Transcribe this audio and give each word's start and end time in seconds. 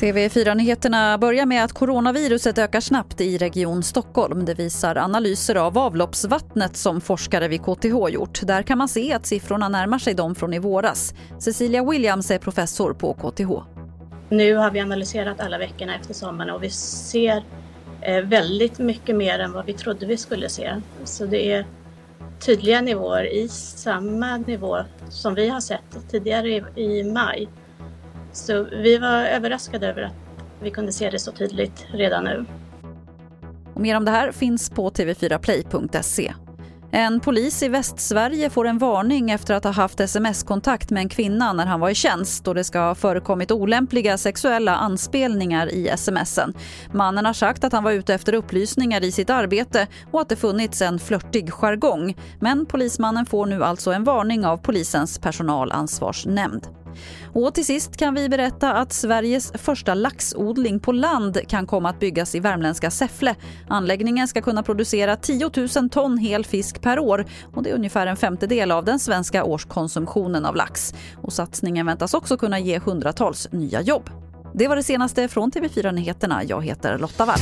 TV4-nyheterna 0.00 1.18
börjar 1.18 1.46
med 1.46 1.64
att 1.64 1.72
coronaviruset 1.72 2.58
ökar 2.58 2.80
snabbt 2.80 3.20
i 3.20 3.38
Region 3.38 3.82
Stockholm. 3.82 4.44
Det 4.44 4.54
visar 4.54 4.96
analyser 4.96 5.54
av 5.54 5.78
avloppsvattnet 5.78 6.76
som 6.76 7.00
forskare 7.00 7.48
vid 7.48 7.60
KTH 7.62 8.08
gjort. 8.10 8.40
Där 8.42 8.62
kan 8.62 8.78
man 8.78 8.88
se 8.88 9.12
att 9.12 9.26
siffrorna 9.26 9.68
närmar 9.68 9.98
sig 9.98 10.14
de 10.14 10.34
från 10.34 10.54
i 10.54 10.58
våras. 10.58 11.14
Cecilia 11.38 11.84
Williams 11.84 12.30
är 12.30 12.38
professor 12.38 12.92
på 12.92 13.14
KTH. 13.14 13.50
Nu 14.28 14.54
har 14.54 14.70
vi 14.70 14.80
analyserat 14.80 15.40
alla 15.40 15.58
veckorna 15.58 15.96
efter 15.96 16.14
sommaren 16.14 16.50
och 16.50 16.62
vi 16.62 16.70
ser 16.70 17.44
eh, 18.00 18.24
väldigt 18.24 18.78
mycket 18.78 19.16
mer 19.16 19.38
än 19.38 19.52
vad 19.52 19.66
vi 19.66 19.72
trodde 19.72 20.06
vi 20.06 20.16
skulle 20.16 20.48
se. 20.48 20.80
Så 21.04 21.26
det 21.26 21.52
är 21.52 21.66
tydliga 22.40 22.80
nivåer 22.80 23.24
i 23.24 23.48
samma 23.48 24.36
nivå 24.36 24.78
som 25.08 25.34
vi 25.34 25.48
har 25.48 25.60
sett 25.60 26.10
tidigare 26.10 26.48
i 26.76 27.04
maj. 27.04 27.48
Så 28.32 28.62
vi 28.62 28.98
var 28.98 29.24
överraskade 29.24 29.88
över 29.88 30.02
att 30.02 30.14
vi 30.62 30.70
kunde 30.70 30.92
se 30.92 31.10
det 31.10 31.18
så 31.18 31.32
tydligt 31.32 31.86
redan 31.92 32.24
nu. 32.24 32.44
Och 33.74 33.80
mer 33.80 33.96
om 33.96 34.04
det 34.04 34.10
här 34.10 34.32
finns 34.32 34.70
på 34.70 34.90
tv4play.se. 34.90 36.34
En 36.92 37.20
polis 37.20 37.62
i 37.62 37.68
Västsverige 37.68 38.50
får 38.50 38.66
en 38.66 38.78
varning 38.78 39.30
efter 39.30 39.54
att 39.54 39.64
ha 39.64 39.70
haft 39.70 40.00
sms-kontakt 40.00 40.90
med 40.90 41.00
en 41.00 41.08
kvinna 41.08 41.52
när 41.52 41.66
han 41.66 41.80
var 41.80 41.90
i 41.90 41.94
tjänst 41.94 42.48
och 42.48 42.54
det 42.54 42.64
ska 42.64 42.78
ha 42.78 42.94
förekommit 42.94 43.50
olämpliga 43.50 44.18
sexuella 44.18 44.76
anspelningar 44.76 45.74
i 45.74 45.92
smsen. 45.96 46.54
Mannen 46.92 47.26
har 47.26 47.32
sagt 47.32 47.64
att 47.64 47.72
han 47.72 47.84
var 47.84 47.92
ute 47.92 48.14
efter 48.14 48.34
upplysningar 48.34 49.04
i 49.04 49.12
sitt 49.12 49.30
arbete 49.30 49.86
och 50.10 50.20
att 50.20 50.28
det 50.28 50.36
funnits 50.36 50.82
en 50.82 50.98
flörtig 50.98 51.50
jargong. 51.52 52.16
Men 52.40 52.66
polismannen 52.66 53.26
får 53.26 53.46
nu 53.46 53.64
alltså 53.64 53.92
en 53.92 54.04
varning 54.04 54.46
av 54.46 54.56
polisens 54.56 55.18
personalansvarsnämnd. 55.18 56.79
Och 57.32 57.54
till 57.54 57.66
sist 57.66 57.96
kan 57.96 58.14
vi 58.14 58.28
berätta 58.28 58.72
att 58.72 58.92
Sveriges 58.92 59.52
första 59.52 59.94
laxodling 59.94 60.80
på 60.80 60.92
land 60.92 61.38
kan 61.48 61.66
komma 61.66 61.90
att 61.90 62.00
byggas 62.00 62.34
i 62.34 62.40
värmländska 62.40 62.90
Säffle. 62.90 63.34
Anläggningen 63.68 64.28
ska 64.28 64.42
kunna 64.42 64.62
producera 64.62 65.16
10 65.16 65.50
000 65.76 65.90
ton 65.90 66.18
hel 66.18 66.44
fisk 66.44 66.80
per 66.80 66.98
år 66.98 67.26
och 67.54 67.62
det 67.62 67.70
är 67.70 67.74
ungefär 67.74 68.06
en 68.06 68.16
femtedel 68.16 68.70
av 68.70 68.84
den 68.84 68.98
svenska 68.98 69.44
årskonsumtionen 69.44 70.44
av 70.44 70.56
lax. 70.56 70.94
Och 71.22 71.32
satsningen 71.32 71.86
väntas 71.86 72.14
också 72.14 72.36
kunna 72.36 72.58
ge 72.58 72.78
hundratals 72.78 73.48
nya 73.52 73.80
jobb. 73.80 74.10
Det 74.54 74.68
var 74.68 74.76
det 74.76 74.82
senaste 74.82 75.28
från 75.28 75.50
TV4 75.50 75.92
Nyheterna. 75.92 76.44
Jag 76.44 76.64
heter 76.64 76.98
Lotta 76.98 77.24
Wall. 77.24 77.40